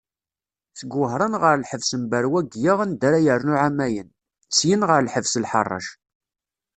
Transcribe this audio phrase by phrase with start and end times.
[0.79, 4.09] Seg Wahṛen ɣer lḥebs n Beṛwagiya anda ara yernu εamayen,
[4.57, 5.87] syin ɣer lḥebs Lḥaṛṛac.